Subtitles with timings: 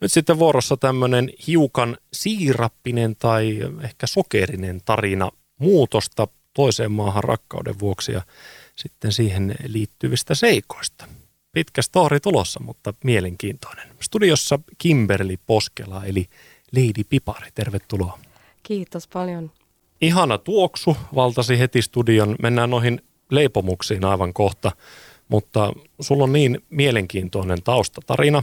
[0.00, 8.12] Nyt sitten vuorossa tämmöinen hiukan siirappinen tai ehkä sokerinen tarina muutosta toiseen maahan rakkauden vuoksi
[8.12, 8.22] ja
[8.76, 11.08] sitten siihen liittyvistä seikoista.
[11.52, 13.88] Pitkä story tulossa, mutta mielenkiintoinen.
[14.00, 16.26] Studiossa Kimberly Poskela eli
[16.72, 18.18] Lady Pipari, tervetuloa.
[18.62, 19.50] Kiitos paljon.
[20.00, 22.36] Ihana tuoksu valtasi heti studion.
[22.42, 24.72] Mennään noihin leipomuksiin aivan kohta,
[25.28, 28.42] mutta sulla on niin mielenkiintoinen taustatarina,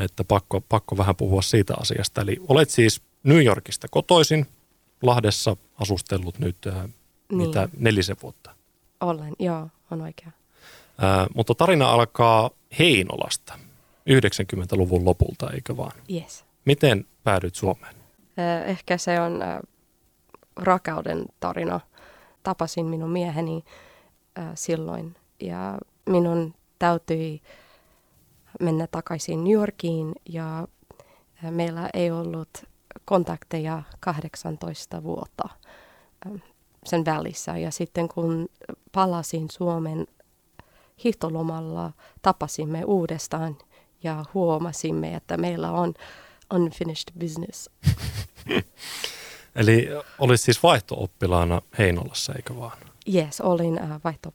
[0.00, 2.20] että pakko, pakko vähän puhua siitä asiasta.
[2.20, 4.46] Eli olet siis New Yorkista kotoisin,
[5.02, 6.74] Lahdessa asustellut nyt äh,
[7.32, 7.48] niin.
[7.48, 8.54] mitä nelisen vuotta.
[9.00, 10.30] Olen, joo, on oikea.
[11.02, 13.58] Äh, mutta tarina alkaa Heinolasta
[14.10, 15.92] 90-luvun lopulta, eikö vaan?
[16.12, 16.44] Yes.
[16.64, 17.94] Miten päädyit Suomeen?
[18.38, 19.58] Äh, ehkä se on äh,
[20.56, 21.80] rakauden tarina.
[22.42, 23.64] Tapasin minun mieheni
[24.38, 27.42] äh, silloin ja minun täytyi
[28.62, 30.68] mennä takaisin New Yorkiin ja
[31.50, 32.48] meillä ei ollut
[33.04, 35.48] kontakteja 18 vuotta
[36.84, 37.58] sen välissä.
[37.58, 38.48] Ja sitten kun
[38.92, 40.06] palasin Suomen
[41.04, 43.58] hiihtolomalla, tapasimme uudestaan
[44.02, 45.94] ja huomasimme, että meillä on
[46.54, 47.70] unfinished business.
[49.56, 52.78] Eli olit siis vaihto-oppilaana Heinolassa, eikö vaan?
[53.14, 54.34] Yes, olin äh, vaihto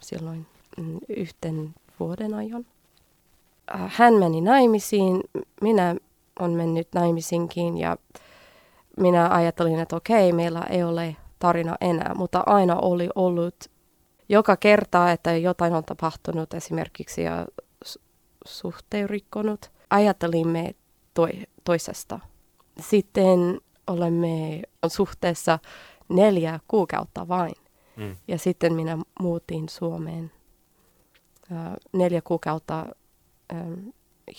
[0.00, 2.66] silloin mm, yhten vuoden ajan.
[3.74, 5.20] Äh, hän meni naimisiin,
[5.60, 5.96] minä
[6.40, 7.96] on mennyt naimisinkin ja
[9.00, 13.54] minä ajattelin, että okei, meillä ei ole tarina enää, mutta aina oli ollut
[14.28, 17.46] joka kerta, että jotain on tapahtunut esimerkiksi ja
[18.46, 19.70] suhteen rikkonut.
[19.90, 20.74] Ajattelimme
[21.14, 21.30] toi,
[21.64, 22.20] toisesta.
[22.80, 25.58] Sitten olemme suhteessa
[26.08, 27.54] neljä kuukautta vain.
[27.96, 28.16] Mm.
[28.28, 30.32] Ja sitten minä muutin Suomeen
[31.50, 32.86] uh, neljä kuukautta
[33.52, 33.92] um,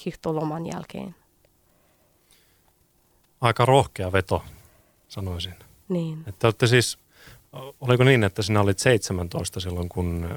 [0.06, 1.16] hiihtoloman jälkeen.
[3.42, 4.44] Aika rohkea veto,
[5.08, 5.54] sanoisin.
[5.90, 6.24] Niin.
[6.28, 6.98] Että olette siis,
[7.82, 10.30] oliko niin, että sinä olit 17 silloin, kun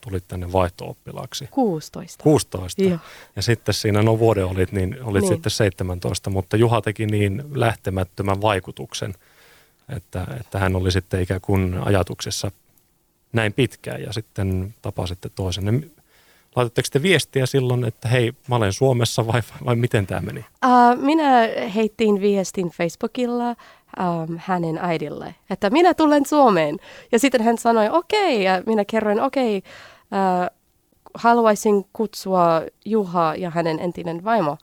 [0.00, 1.48] tulit tänne vaihto-oppilaaksi?
[1.50, 2.22] 16.
[2.22, 2.82] 16.
[2.82, 2.98] Joo.
[3.36, 5.32] Ja sitten siinä, no vuoden olit, niin olit niin.
[5.32, 9.14] sitten 17, mutta Juha teki niin lähtemättömän vaikutuksen,
[9.96, 12.50] että, että hän oli sitten ikään kuin ajatuksessa
[13.32, 15.90] näin pitkään ja sitten tapasitte toisen.
[16.56, 20.40] Laitatteko te viestiä silloin, että hei, mä olen Suomessa vai, vai miten tämä meni?
[20.40, 26.76] Uh, minä heittiin viestin Facebookilla um, hänen äidille, että minä tulen Suomeen.
[27.12, 29.70] Ja sitten hän sanoi okei, okay, ja minä kerroin okei, okay,
[30.44, 30.56] uh,
[31.14, 34.56] haluaisin kutsua Juha ja hänen entinen vaimo.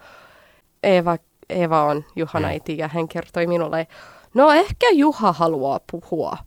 [0.83, 1.17] Eva,
[1.49, 3.87] Eva on Juhan äiti ja hän kertoi minulle,
[4.33, 6.37] no ehkä Juha haluaa puhua.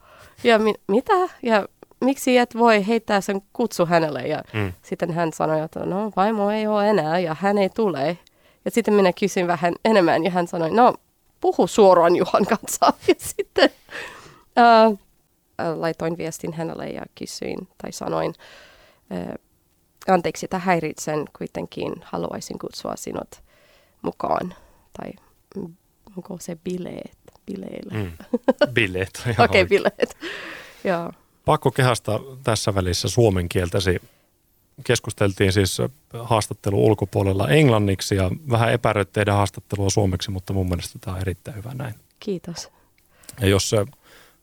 [0.45, 1.15] Ja mi- mitä?
[1.43, 1.69] Ja
[2.01, 4.21] miksi et voi heittää sen kutsu hänelle?
[4.21, 4.73] Ja mm.
[4.83, 8.19] sitten hän sanoi, että no vaimo ei ole enää ja hän ei tule.
[8.65, 10.95] Ja sitten minä kysyin vähän enemmän ja hän sanoi, no
[11.41, 12.93] puhu suoraan Juhan kanssa.
[13.09, 13.71] Ja sitten
[14.91, 14.99] uh,
[15.77, 18.35] laitoin viestin hänelle ja kysyin tai sanoin,
[19.11, 19.35] uh,
[20.09, 23.43] anteeksi, että häiritsen kuitenkin, haluaisin kutsua sinut
[24.03, 24.55] mukaan.
[24.93, 25.13] Tai
[26.17, 27.19] onko se bileet?
[27.47, 27.95] Bileille.
[27.95, 28.13] Mm.
[28.75, 29.23] Bileet.
[29.27, 30.17] Okei, okay, bileet.
[30.85, 31.13] Joo.
[31.47, 34.03] Pakko kehasta tässä välissä suomen kieltäsi.
[34.85, 35.79] Keskusteltiin siis
[36.23, 41.57] haastattelu ulkopuolella englanniksi ja vähän epäröit tehdä haastattelua suomeksi, mutta mun mielestä tämä on erittäin
[41.57, 41.95] hyvä näin.
[42.21, 42.69] Kiitos.
[43.41, 43.73] Ja jos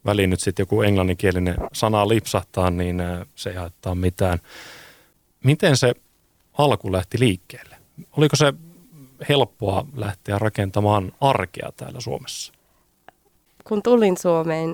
[0.06, 3.02] väliin nyt sitten joku englanninkielinen sana lipsahtaa, niin
[3.34, 4.38] se ei haittaa mitään.
[5.44, 5.94] Miten se
[6.58, 7.76] alku lähti liikkeelle?
[8.16, 8.52] Oliko se
[9.28, 12.52] helppoa lähteä rakentamaan arkea täällä Suomessa?
[13.64, 14.70] Kun tulin Suomeen,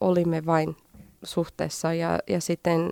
[0.00, 0.76] olimme vain
[1.22, 2.90] suhteessa ja, ja sitten äh,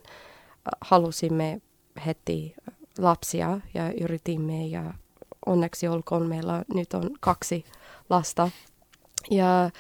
[0.81, 1.61] halusimme
[2.07, 2.55] heti
[2.99, 4.95] lapsia ja yritimme ja
[5.47, 7.65] onneksi olkoon meillä nyt on kaksi
[8.11, 8.51] lasta.
[9.31, 9.71] Ja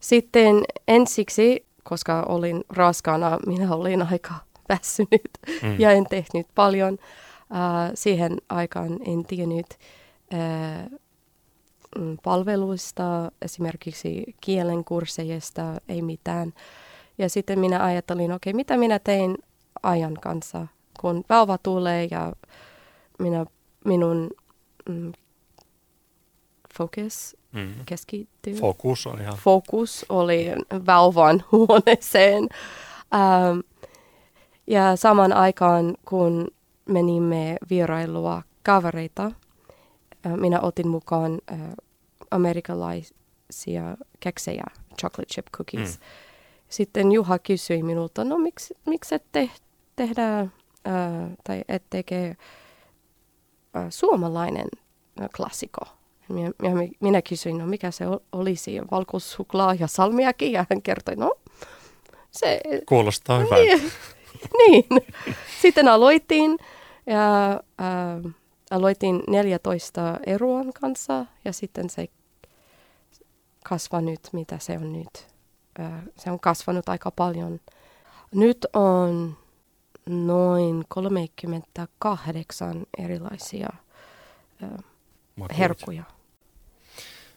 [0.00, 4.34] sitten ensiksi, koska olin raskaana, minä olin aika
[4.68, 5.30] väsynyt
[5.62, 5.76] mm.
[5.78, 6.94] ja en tehnyt paljon.
[6.94, 9.66] Uh, siihen aikaan en tiennyt
[10.34, 10.98] uh,
[12.22, 16.52] palveluista, esimerkiksi kielenkursseista, ei mitään.
[17.18, 19.38] Ja sitten minä ajattelin, okei, okay, mitä minä tein
[19.82, 20.66] ajan kanssa,
[21.00, 22.32] kun vauva tulee ja
[23.18, 23.46] minä,
[23.84, 24.30] minun
[24.88, 25.12] mm,
[26.78, 27.74] focus mm.
[27.86, 28.54] keskittyy.
[28.54, 29.36] Fokus on ihan.
[29.36, 30.52] Fokus oli
[30.86, 32.48] vauvan huoneeseen.
[33.14, 33.58] Ähm,
[34.66, 36.48] ja saman aikaan, kun
[36.88, 39.24] menimme vierailua kavereita,
[40.26, 41.58] äh, minä otin mukaan äh,
[42.30, 44.64] amerikkalaisia keksejä,
[45.00, 45.98] chocolate chip cookies.
[45.98, 46.04] Mm
[46.68, 49.50] sitten Juha kysyi minulta, no miksi, miksi et te,
[49.96, 50.46] tehdä
[50.84, 52.36] ää, tai et tekee
[53.74, 54.68] ää, suomalainen
[55.20, 55.80] no, klassikko.
[56.28, 61.34] Minä, minä, minä kysyin, no mikä se olisi, valkoisuklaa ja salmiakin, ja hän kertoi, no
[62.30, 62.60] se...
[62.88, 63.64] Kuulostaa hyvältä.
[63.64, 63.92] Niin,
[64.58, 64.86] niin.
[65.62, 66.58] Sitten aloitin
[67.06, 68.34] ja äh,
[68.70, 72.08] aloitin 14 eruan kanssa ja sitten se
[73.64, 75.33] kasva nyt, mitä se on nyt.
[75.80, 77.60] Äh, se on kasvanut aika paljon.
[78.34, 79.36] Nyt on
[80.06, 83.68] noin 38 erilaisia
[84.62, 84.70] äh,
[85.58, 86.02] herkkuja.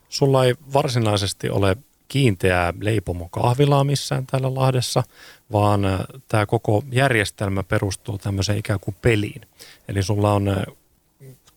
[0.10, 5.04] Sulla ei varsinaisesti ole kiinteää leipomokahvilaa missään täällä Lahdessa,
[5.52, 9.42] vaan äh, tämä koko järjestelmä perustuu tämmöiseen ikään kuin peliin.
[9.88, 10.66] Eli sulla on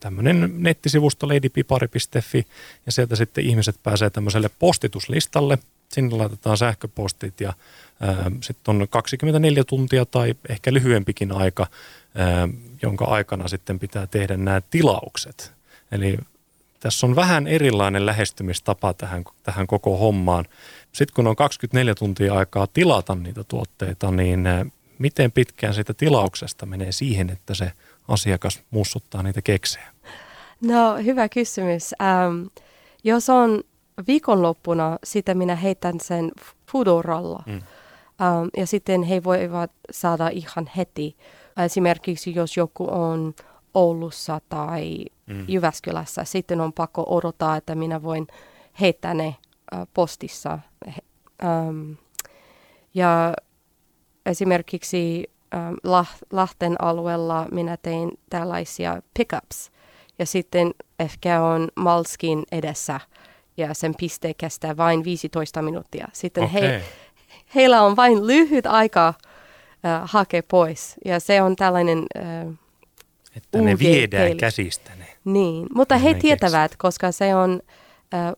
[0.00, 2.46] tämmöinen nettisivusto ladypipari.fi
[2.86, 5.58] ja sieltä sitten ihmiset pääsee tämmöiselle postituslistalle.
[5.92, 7.52] Sinne laitetaan sähköpostit ja
[8.40, 11.66] sitten on 24 tuntia tai ehkä lyhyempikin aika,
[12.82, 15.52] jonka aikana sitten pitää tehdä nämä tilaukset.
[15.92, 16.18] Eli
[16.80, 20.44] tässä on vähän erilainen lähestymistapa tähän, tähän koko hommaan.
[20.92, 24.44] Sitten kun on 24 tuntia aikaa tilata niitä tuotteita, niin
[24.98, 27.72] miten pitkään siitä tilauksesta menee siihen, että se
[28.08, 29.88] asiakas mussuttaa niitä keksejä?
[30.62, 31.94] No hyvä kysymys.
[32.02, 32.46] Ähm,
[33.04, 33.62] jos on
[34.06, 36.30] viikonloppuna, sitten minä heitän sen
[36.72, 37.42] Foodoralla.
[37.46, 37.52] Mm.
[37.54, 41.16] Ähm, ja sitten he voivat saada ihan heti.
[41.64, 43.34] Esimerkiksi jos joku on
[43.74, 45.44] Oulussa tai mm.
[45.48, 46.24] Jyväskylässä.
[46.24, 48.26] Sitten on pakko odottaa, että minä voin
[48.80, 49.36] heittää ne
[49.74, 50.58] äh, postissa.
[51.44, 51.92] Ähm,
[52.94, 53.34] ja
[54.26, 55.74] esimerkiksi ähm,
[56.32, 59.70] Lahten alueella minä tein tällaisia pickups.
[60.18, 63.00] Ja sitten ehkä on Malskin edessä
[63.60, 66.08] ja sen piste kestää vain 15 minuuttia.
[66.12, 66.60] Sitten okay.
[66.60, 66.82] he,
[67.54, 70.96] heillä on vain lyhyt aika äh, hakea pois.
[71.04, 72.06] Ja se on tällainen...
[72.16, 72.54] Äh,
[73.36, 74.40] että ne viedään heille.
[74.40, 75.06] käsistä ne.
[75.24, 77.60] Niin, mutta he tietävät, koska se on
[78.14, 78.32] äh,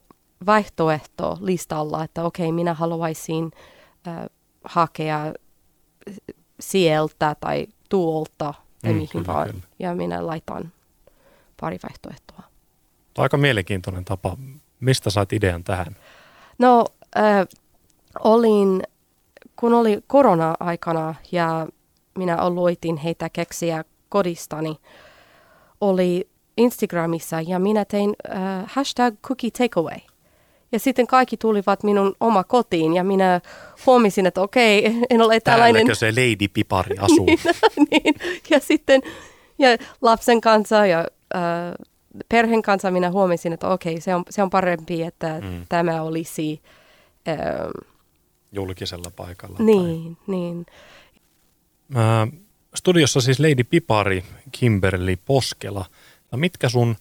[0.47, 3.51] vaihtoehto listalla, että okei, okay, minä haluaisin
[4.09, 4.27] äh,
[4.65, 5.33] hakea
[6.61, 9.49] sieltä tai tuolta mm, mihin kyllä, vaan.
[9.51, 9.63] Kyllä.
[9.79, 10.73] Ja minä laitan
[11.61, 12.43] pari vaihtoehtoa.
[13.19, 14.37] Aika mielenkiintoinen tapa.
[14.83, 15.97] Mistä sait idean tähän?
[16.59, 16.85] No,
[17.17, 17.47] äh,
[18.25, 18.83] olin,
[19.57, 21.67] kun oli korona-aikana ja
[22.19, 24.77] minä aloitin heitä keksiä kodistani,
[25.81, 29.99] oli Instagramissa ja minä tein äh, hashtag cookie takeaway.
[30.73, 33.41] Ja sitten kaikki tulivat minun oma kotiin ja minä
[33.87, 35.87] huomisin, että okei, en ole tällainen...
[35.87, 37.27] Täälläkö se Lady Pipari asuu?
[37.27, 37.39] niin,
[37.91, 38.15] niin,
[38.51, 39.03] ja sitten
[39.59, 39.69] ja
[40.01, 40.99] lapsen kanssa ja
[41.35, 41.43] äh,
[42.29, 45.67] perheen kanssa minä huomisin, että okei, se on, se on parempi, että mm.
[45.69, 46.63] tämä olisi...
[47.29, 47.37] Äh,
[48.53, 49.57] Julkisella paikalla.
[49.59, 50.25] Niin, tai...
[50.27, 50.67] niin.
[51.97, 52.41] Äh,
[52.75, 55.85] studiossa siis Lady Pipari, Kimberly Poskela–
[56.33, 56.97] No mitkä sun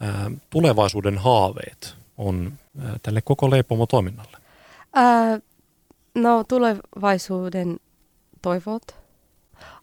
[0.00, 4.38] ää, tulevaisuuden haaveet on ää, tälle koko leipomo-toiminnalle?
[4.94, 5.40] Ää,
[6.14, 7.80] no tulevaisuuden
[8.42, 8.82] toivot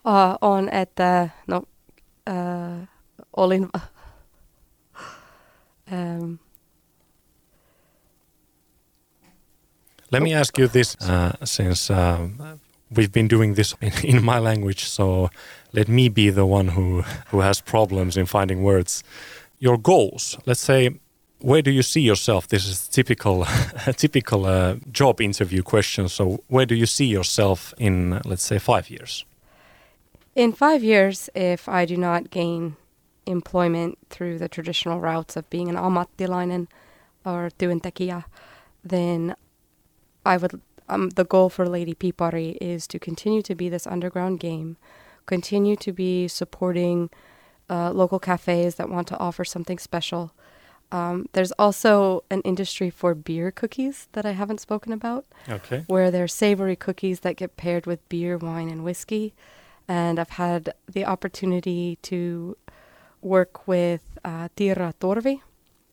[0.05, 1.61] ää, on, että no,
[2.27, 2.87] ää,
[3.37, 3.69] olin...
[5.91, 6.39] Um,
[10.11, 12.27] Let me ask you this, uh, since uh,
[12.89, 15.29] we've been doing this in, in my language, so
[15.71, 19.03] let me be the one who who has problems in finding words.
[19.59, 20.37] Your goals.
[20.45, 20.99] Let's say,
[21.41, 22.47] where do you see yourself?
[22.47, 23.45] This is typical
[23.97, 26.09] typical uh, job interview question.
[26.09, 29.25] So, where do you see yourself in, let's say, five years?
[30.35, 32.75] In five years, if I do not gain
[33.25, 36.67] employment through the traditional routes of being an ammattilainen
[37.25, 38.23] or työntekijä,
[38.83, 39.35] then
[40.25, 44.39] I would um, the goal for Lady Pipari is to continue to be this underground
[44.39, 44.77] game,
[45.27, 47.09] continue to be supporting
[47.69, 50.33] uh, local cafes that want to offer something special.
[50.91, 55.25] Um, there's also an industry for beer cookies that I haven't spoken about.
[55.47, 55.83] Okay.
[55.85, 59.35] Where they're savory cookies that get paired with beer, wine, and whiskey.
[59.87, 62.57] And I've had the opportunity to
[63.21, 65.41] work with uh, Torvi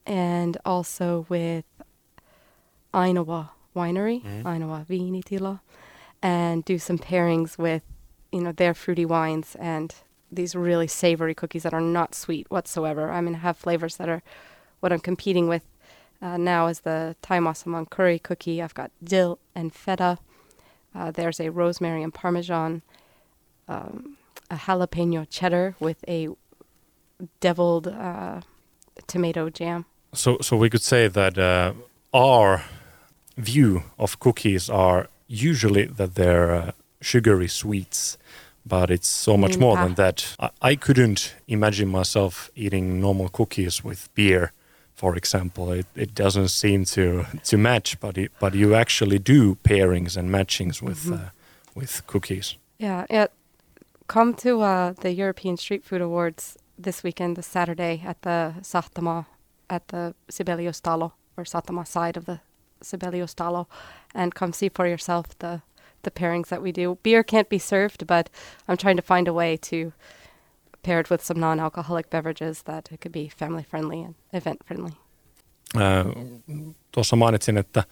[0.06, 1.64] and also with
[2.94, 4.46] Ainoa winery, mm-hmm.
[4.46, 5.60] Ainoa Viinitila,
[6.22, 7.82] and do some pairings with,
[8.32, 9.94] you know, their fruity wines and
[10.30, 13.10] these really savory cookies that are not sweet whatsoever.
[13.10, 14.22] I mean, have flavors that are
[14.80, 15.64] what I'm competing with
[16.22, 18.62] uh, now is the Thai Masamon curry cookie.
[18.62, 20.18] I've got dill and feta.
[20.94, 22.82] Uh, there's a rosemary and parmesan,
[23.68, 24.16] um,
[24.50, 26.28] a jalapeno cheddar with a
[27.40, 28.40] deviled uh,
[29.06, 29.84] tomato jam.
[30.12, 31.72] So, so we could say that uh,
[32.12, 32.62] our
[33.36, 36.70] view of cookies are usually that they're uh,
[37.00, 38.16] sugary sweets,
[38.64, 40.34] but it's so much more than that.
[40.40, 44.52] I, I couldn't imagine myself eating normal cookies with beer,
[44.94, 45.70] for example.
[45.72, 50.30] It, it doesn't seem to to match, but it, but you actually do pairings and
[50.30, 51.12] matchings with Mhm.
[51.26, 51.30] uh,
[51.74, 52.56] with cookies.
[52.78, 53.26] Yeah, yeah.
[54.06, 59.26] Come to uh, the European Street Food Awards this weekend, this Saturday, at the Sahtama,
[59.68, 62.38] at the Sibelius Talo, or Sahtama side of the
[62.82, 63.66] Sibelius Talo,
[64.14, 65.60] and come see for yourself the
[66.02, 66.96] the pairings that we do.
[67.02, 68.30] Beer can't be served, but
[68.68, 69.92] I'm trying to find a way to
[70.82, 74.92] pair it with some non-alcoholic beverages that it could be family friendly and event friendly.
[75.76, 76.04] Ää,
[76.92, 77.84] Tuossa mainitsin, että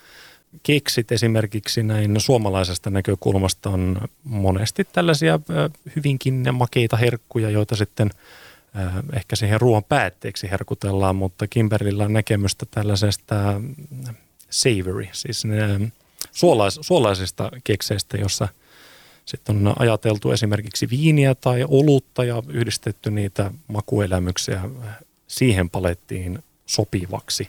[0.63, 8.11] keksit esimerkiksi näin suomalaisesta näkökulmasta on monesti tällaisia ää, hyvinkin makeita herkkuja, joita sitten
[9.13, 13.75] ehkä siihen ruoan päätteeksi herkutellaan, mutta Kimberlillä on näkemystä tällaisesta mm,
[14.51, 15.91] savory, siis ne
[16.33, 18.49] suolais, suolaisista kekseistä, jossa
[19.25, 24.61] sitten on ajateltu esimerkiksi viiniä tai olutta ja yhdistetty niitä makuelämyksiä
[25.27, 27.49] siihen palettiin sopivaksi.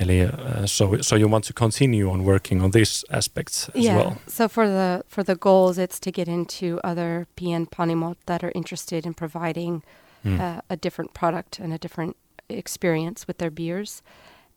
[0.00, 0.30] Eli uh,
[0.64, 3.96] so, so you want to continue on working on these aspects as yeah.
[3.96, 4.10] well.
[4.28, 8.52] So for the for the goals, it's to get into other PN Panimot that are
[8.54, 9.82] interested in providing
[10.26, 10.40] Mm.
[10.40, 12.16] uh, a different product and a different
[12.48, 14.02] experience with their beers,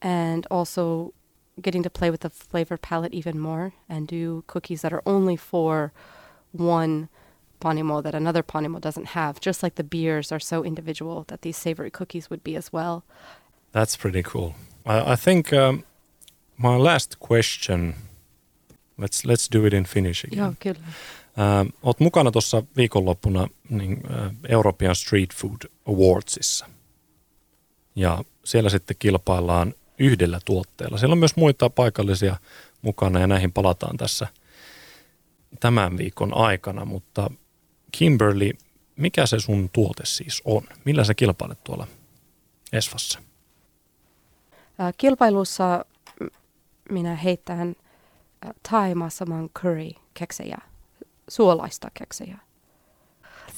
[0.01, 1.13] and also
[1.61, 5.38] getting to play with the flavor palette even more and do cookies that are only
[5.38, 5.91] for
[6.51, 7.09] one
[7.59, 9.39] Panimo that another Panimo doesn't have.
[9.41, 13.03] Just like the beers are so individual, that these savory cookies would be as well.
[13.71, 14.55] That's pretty cool.
[14.85, 15.83] I, I think um,
[16.57, 17.93] my last question.
[18.97, 20.39] Let's let's do it in Finnish again.
[20.39, 20.79] Joo, kyllä.
[21.84, 26.65] Oot mukana tuossa viikonloppuna niin, uh, European Street Food Awardsissa.
[27.96, 30.98] Ja siellä sitten kilpaillaan yhdellä tuotteella.
[30.98, 32.36] Siellä on myös muita paikallisia
[32.81, 34.27] mukana ja näihin palataan tässä
[35.60, 37.31] tämän viikon aikana, mutta
[37.91, 38.51] Kimberly,
[38.96, 40.63] mikä se sun tuote siis on?
[40.86, 41.88] Millä sä kilpailet tuolla
[42.74, 43.19] Esfassa?
[44.98, 45.86] Kilpailussa
[46.89, 47.75] minä heittän
[48.41, 50.58] ää, Thai massaman curry keksejä,
[51.29, 52.38] suolaista keksejä.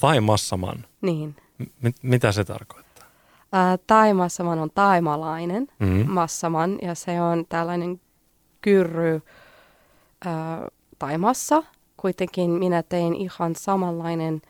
[0.00, 0.86] Thai massaman.
[1.00, 1.36] Niin.
[1.58, 3.06] M- mitä se tarkoittaa?
[3.52, 6.10] Ää, Thai massaman on taimalainen Mm.
[6.10, 8.00] massaman ja se on tällainen
[8.60, 9.22] kyrry
[10.24, 11.62] ää, taimassa.
[11.96, 14.42] Kuitenkin minä tein ihan samanlainen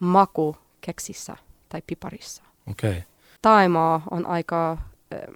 [0.00, 1.36] maku keksissä
[1.68, 2.42] tai piparissa.
[2.70, 2.90] Okei.
[2.90, 3.02] Okay.
[3.42, 4.78] Taimaa on aika
[5.12, 5.32] ö,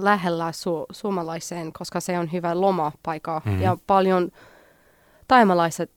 [0.00, 3.62] lähellä su- suomalaiseen, koska se on hyvä lomapaikka mm-hmm.
[3.62, 4.30] ja paljon
[5.30, 5.90] taimalaiset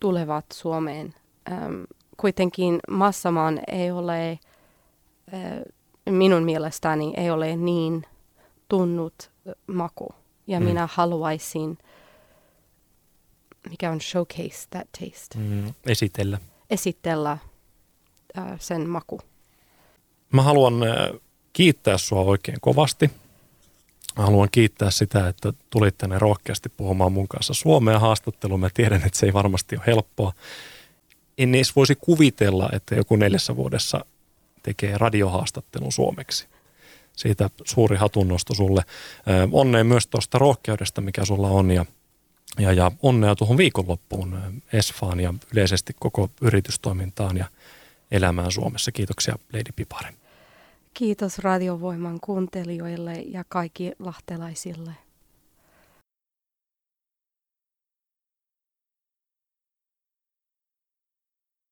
[0.00, 1.14] tulevat Suomeen.
[1.52, 1.84] Öm,
[2.16, 4.38] kuitenkin Massamaan ei ole,
[5.32, 5.72] ö,
[6.10, 8.06] minun mielestäni ei ole niin
[8.68, 10.08] tunnut ö, maku.
[10.46, 10.66] Ja Mm.
[10.66, 11.78] minä haluaisin,
[13.70, 16.38] mikä on showcase that taste, Mm, esitellä.
[16.70, 17.38] esitellä
[18.38, 19.20] ö, sen maku.
[20.32, 21.20] Mä haluan äh,
[21.52, 23.10] kiittää sua oikein kovasti.
[24.16, 28.60] Mä haluan kiittää sitä, että tulit tänne rohkeasti puhumaan mun kanssa Suomea haastatteluun.
[28.60, 30.32] Mä tiedän, että se ei varmasti ole helppoa.
[31.38, 34.04] En edes voisi kuvitella, että joku neljässä vuodessa
[34.62, 36.46] tekee radiohaastattelun suomeksi.
[37.16, 38.82] Siitä suuri hatunnosto sulle.
[39.52, 41.86] Onnea myös tuosta rohkeudesta, mikä sulla on ja,
[42.58, 47.44] ja, ja onnea tuohon viikonloppuun Esfaan ja yleisesti koko yritystoimintaan ja
[48.10, 48.92] elämään Suomessa.
[48.92, 50.25] Kiitoksia Lady Pipari.
[50.96, 55.05] Kiitos radiovoiman kuuntelijoille ja kaikki lahtelaisille.